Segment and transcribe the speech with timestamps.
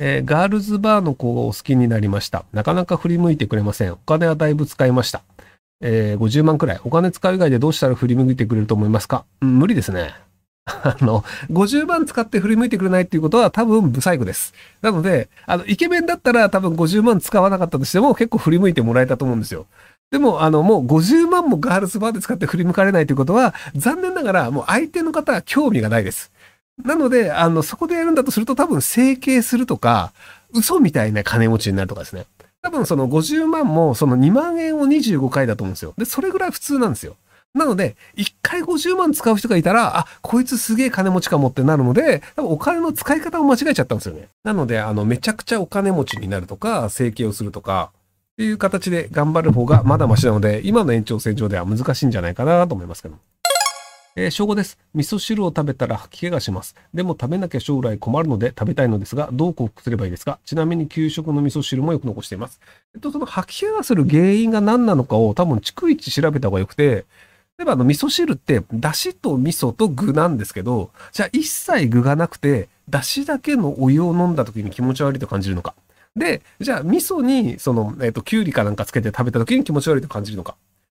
[0.00, 2.44] えーガールズバーの子をお好きになりました。
[2.52, 3.92] なかなか振り向いてくれません。
[3.92, 5.22] お金はだいぶ使いました。
[5.80, 6.80] えー50万くらい。
[6.84, 10.14] お金使う以外でどうしたら振り向いてくれると思いますか、うん、無理ですね。
[10.84, 14.54] あの、50万使って振り向いてくれないっていうことは多分不細工です。
[14.82, 19.66] なので、あの、イケメンだったら多分50万使わなかったとしても結構振り向いてもらえたと思うんですよ。
[20.10, 26.32] でも、あの、もう50万もガールズバーで使って振り向かれないということは、残念ながらもう相手の方は興味がないです。
[26.84, 30.12] なので、あの、そこでやるんだとすると多分整形するとか、
[30.52, 32.24] 嘘みたいな金持ちになるとかですね。
[32.62, 35.94] 多分その50万もその2万円を25回だと思うんですよ。
[35.96, 37.16] で、それぐらい普通なんですよ。
[37.54, 44.28] なので、1回50万使う人がいたら、あ、こいつすげえ金持ちかもってなるので、多分お金の使い方を間違えちゃったんですよね。
[44.44, 53.16] なので、あの、めちゃくちゃお金持ちになるとか、整形をするとか、っていう形で頑張る方がまだマシなので、今の延長線上では難しいんじゃないかなと思いますけど。
[54.20, 54.78] えー、正午です。
[54.94, 56.74] 味噌汁を食べたら吐き気がします。
[56.92, 60.40] でも食べなきゃ将来困るので食べたいのですが、どう克服すればいいですか？
[60.44, 62.60] ちなみに給食の味噌汁もよく残しています。
[62.96, 67.06] えっと、その吐き気がする原因が何なのかを多分逐一調べた方がよくて、
[67.58, 75.76] 例えばあの味噌汁って、だしと味噌と具なんですけど、じゃあ一切具がなくて、だしだけのお湯を飲んだ時に気持ち悪いと感じるのか。
[76.16, 80.56] で、じゃあ味噌に、その、えっ、と、きゅうりかなんかつけて食べた時に気持ち悪いと感じるのか。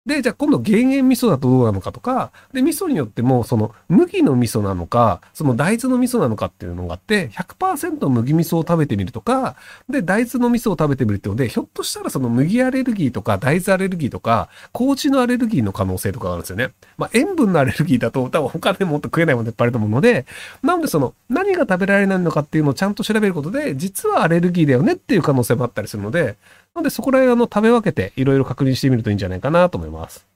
[0.08, 9.54] で、じゃあ今度減塩味噌だとどうなのかとか、で、味噌によっても、その麦の味噌なのか、その大豆の味噌なのかっていうのがあって、100%麦味噌を食べてみるとか、
[9.86, 16.70] で、大豆の味噌を食べてみるっていうので、ひょっとしたらその麦アレルギーとか大豆アレルギーとか、麹のアレルギーの可能性とかがあるんですよね。
[16.96, 20.24] まあ、塩分のアレルギーだと多分他でもっと食えないものいっぱいあると思うので、
[20.62, 26.36] なのでその何が食べられないのかっていうのをちゃんと調べることで、実はアレルギーだよねっていう可能性もあったりするので、
[26.78, 30.26] のでそこら辺あの食べ分けていろいろ確認してみるといいんじゃないかなと思います。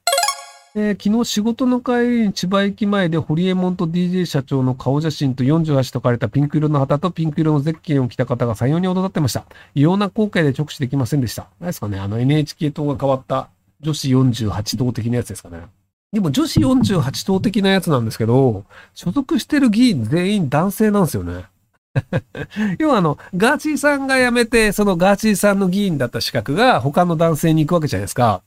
[0.75, 9.45] えー昨日仕事の帰りに千葉駅前でホリエモンと DJ 社長の顔写真と48と書かれたピンク色の旗とピンク色のゼッケンを着た方が採用に踊ってました。
[9.75, 11.47] 異様な光景で直視できませんでした。
[11.59, 13.49] 何ですかねあの NHK 党が変わった
[13.81, 15.61] 女子48党的なやつですかね。
[16.11, 21.45] でも女子48党的なやつなんですけど、所属してる議員全員男性なんですよね。
[22.79, 28.41] 要はあの、ガーチーさんが辞めて、そのガーチーさんの議員だった資格が他の男性に行くわけじゃないですか。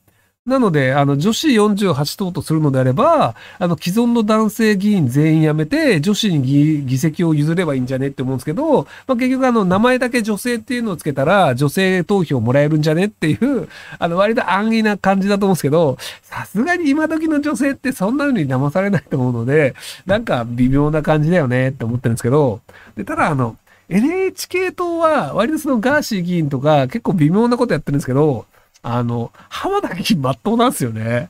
[0.47, 13.67] なので、あの、女子48党とするのであれば、あの、既存の男性議員全員辞めて、女子に議席を譲ればいいんじゃねって思うんですけど、まあ、結局あの、名前だけ女性っていうのをつけたら、女性投票もらえるんじゃねっていう、
[13.99, 19.75] あの、割と安易な感じだと思うんですけど、さすがに今時の女性ってそんなのに騙されないと思うので、
[20.05, 22.61] なんか微妙な感じだよねって思ってるんですけど、
[22.95, 23.57] で、ただあの、
[23.89, 28.45] NHK 党は割とそのガーシー議員とか結構微妙なことやってるんですけど、
[28.81, 31.29] あの、浜田議員真っ当なんですよね。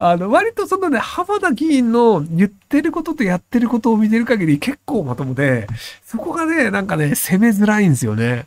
[0.00, 5.66] あの、割とそのね、浜田議員の言ってることとやってることを見てる限り結構まともで、
[6.04, 8.46] そこがね、なんかね、攻めづらいんですよね。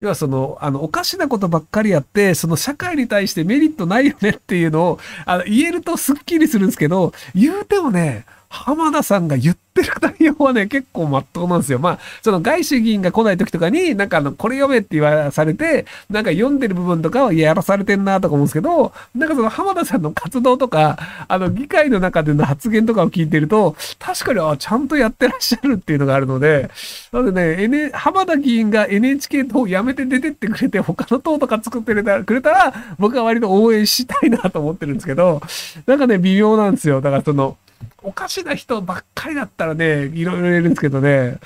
[0.00, 11.78] 要はその、あの、おかしなことばっかりやって、その社会に対してメリットないよねっていうのを、あの、言えるとスッキリするんですけど、言うてもね、浜田さんが言っってる内容はね、結構まっとうなんですよ。
[11.78, 26.70] まあ、その外資議員が来ない時とかに、なんかあの、これ読めって言わされて、なんか読んでる部分とかはやらされてんなとか思うんですけど、なんかその浜田さんの活動とか、あの、議会の中での発言とかを聞いてると、確かに、あ、ちゃんとやってらっしゃるっていうのがあるので、
[27.10, 35.40] なのでね、N、浜田議員が NHK 党を辞めて出てってくれて、他の党とか作ってくれたくれたら、僕は割と応援したいなと思ってるんですけど、
[35.86, 37.00] なんかね、微妙なんですよ。
[37.00, 37.56] だからその、
[38.02, 41.38] おかしな人ばっかりだったらね、いろいろ言えるんですけどね、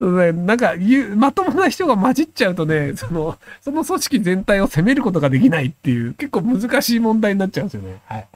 [0.00, 8.00] ねなんか言う、まともな人が混じっちゃうとね、その、その組織全体を責めることができないっていう、結構難しい問題になっちゃうんですよね。
[8.06, 8.28] はい。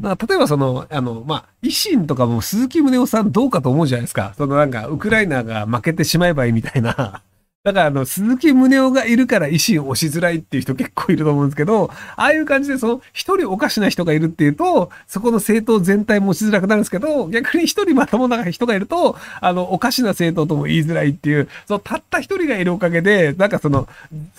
[0.00, 4.34] だから例えばその、あの、まあ、維新とかも鈴木宗男さんどうかと思うじゃないですか。
[4.36, 7.22] そのなんか、ウクライナが負けてしまえばいいみたいな。
[7.66, 23.88] だからあの、鈴木宗男がいるから維新を押しづらいっていう人結構いると思うんですけど、ああいう感じでその一人おかしな人がいるっていうと、そこの政党全体も押しづらくなるんですけど、逆に一人まともな人がいると、あの、おかしな政党とも言いづらいっていう、そのたった一人がいるおかげで、なんかその、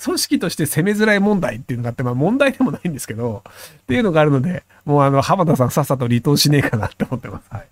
[0.01, 7.45] 組織として攻めづらい問題っていうのがあって、まあ問題でもないんですけど、っていうのがあるので、もうあの、浜田さんさっさと離党しねえかなって思ってます。
[7.49, 7.67] はい。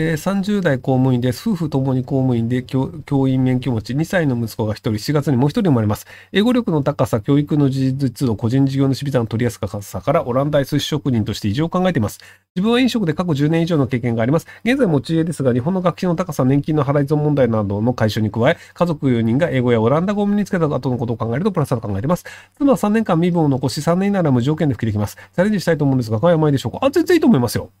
[0.00, 1.50] えー30代公務員です。
[1.50, 6.06] 夫婦ともに公務員で教員免許持ち、2歳の息子が1人、7月にもう1人生まれます。
[6.30, 12.20] 英語力の高さ、教育の事実度、個人事業のビザの取りやすさから、オランダへ寿司職人として移住を考えています。
[12.54, 14.46] 自分は飲食で過去10年以上の経験があります。
[14.64, 22.24] 現在持ち家ですが、日本の学費の高さ、年金の払い損問題などの解消に加え、家族4人が英語やオランダ語を身につけた後のことを考えると、プラスだと考えています。
[22.56, 25.16] 妻は3年間身分を残し、3年以内なら無条件で復帰できます。
[25.16, 26.86] チャレンジしたいと思うんですが、いかが甘いでしょうか？
[26.86, 27.72] あ、全然いいと思いますよ。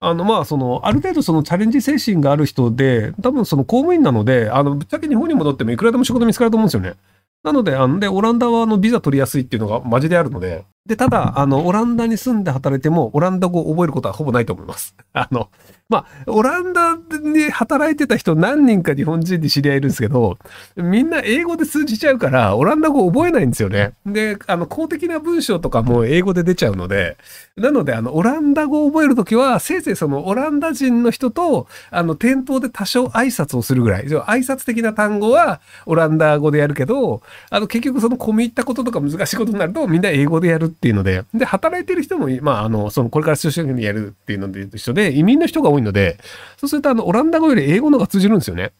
[0.00, 6.94] あの、まあ、その、ある程度そのチャレンジ精神がある人で、多分その公務員なので、あの、ぶっちゃけ日本に戻ってもいくらでも仕事見つかると思うんですよね。
[7.42, 14.96] なので、あの、で、オランダはあの、ビザ取りやすいっていうのがマジであるので、で、ただ、あの、オランダに住んで働いても、オランダ語を覚えることはほぼないと思います。
[15.12, 15.50] あの、
[15.90, 20.38] まあ、オランダに働いてた人何人か日本人で知り合いいるんですけど、
[20.76, 23.92] みんな英語で通じちゃうから、オランダ語覚えないんですよね。
[24.06, 27.18] で、あの、公的な文章とかも英語で出ちゃうので、
[27.56, 46.18] なので、あの、オランダ語を覚えるときは、せいぜいそのオランダ人の人と、あの、店頭で多少挨拶をするぐらい、挨拶的な単語はオランダ語でやるけど、あの、結局その込み入ったこととか難しいことになると、みんな英語でやるっていうので、で、働いてる人も、まあ、あの、その、これから就職にやるっていうので一緒で、移民の人が多いので、
[46.56, 48.70] そうすると、あの、オランダ語より英語の方が通じるんですよね。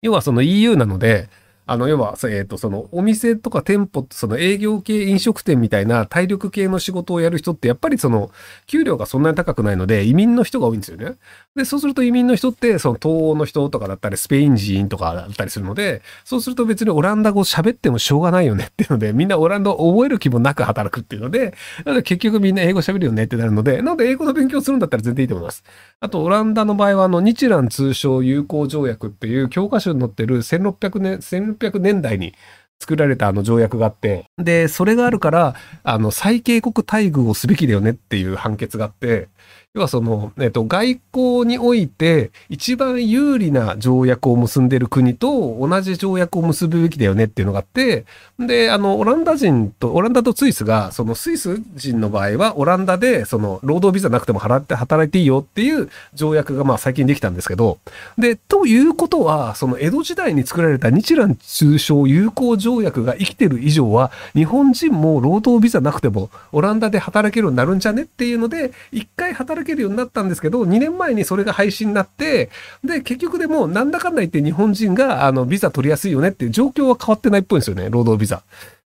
[0.00, 1.28] 要はその EU なので、
[1.66, 8.30] あの、要は、えっ、ー、と、その、お店とか店舗、その営業系飲食店みたいな体力系の仕事をやる人って、やっぱりその、
[8.66, 11.14] 給料がそんなに高くないので、移民の人が多いんですよね。
[11.56, 25.64] で、そうすると移民の人って、その、東欧の人とかだったり、スペイン人とかだったりするので、そうすると別にオランダ語喋ってもしょうがないよねっていうので、みんなオランダを覚える気もなく働くっていうので、なので結局みんな英語喋るよねってなるので、なので英語の勉強するんだったら全然いいと思います。
[26.00, 32.34] あと、オランダの場合は、あの、日蘭通商友好条約っていう教科書に載ってる1600年、1600 600年代に
[32.80, 39.28] 作られたあの条約があって、で、それがあるから、あの、最恵国待遇をすべきだよねっていう判決があって、
[39.74, 48.04] 要はその、えっと、外交において一番有利な条約を結んでる国と同じ条約を結ぶべきだよねっていうのがあって、
[48.38, 57.78] で、あの、オランダ人と、オランダとスイスが、そのスイス人の場合はオランダで、その、労働ビザなくても払って働いていいよっていう条約がまあ最近できたんですけど、
[58.16, 72.50] で、ということは、その江戸時代に作られた日蘭通商友好条約が生きてる以上は、日本人も労働ビザなくてもオランダで働けるようになるんじゃねっていうので、一回働けるようになったんですけど、2年前にそれが廃止になって、
[72.84, 78.42] で、結局でも、なんだかんだ言って日本人が、あの、ビザ取りやすいよねっていう状況は変わってないっぽいんですよね、労働ビザ。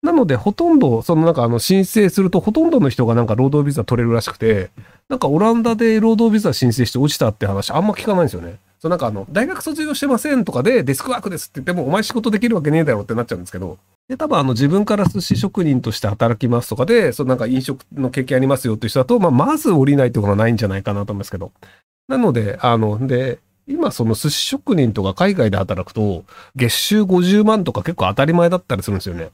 [0.02, 4.70] なので、ほとんど、そのなんかあの申請すると、ほとんどの人がなんか労働ビザ取れるらしくて、
[5.08, 8.58] なんかオランダで労働ビザ申請して落ちたって話あんま聞かないんですよね。
[8.80, 13.78] そうなんかあの、大学卒業してませんとかでデスクワークですって言っても、お前仕事できるわけねえだろってなっちゃうんですけど、
[14.08, 21.52] で、多分あの自分から寿司職人として働きますとかで、そのなんか飲食の経験ありますよって人だと、まあ、まず降りないってことはないんじゃないかなと思いますけど。
[22.08, 26.24] なので、あの、で、今その寿司職人とか海外で働くと、
[26.56, 29.28] 月収50万とか結構当たり前だったりするんですよね。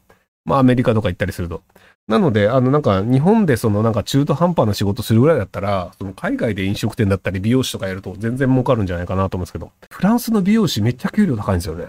[0.47, 1.63] まあアメリカとか行ったりすると。
[2.09, 11.87] なので、あのなんか日本でそのなんか中途半端な仕事するぐらいだったら、その海外で飲食店だったり美容師とかやると全然儲かるんじゃないかなと思うんですけど、フランスの美容師めっちゃ給料高いんですよね。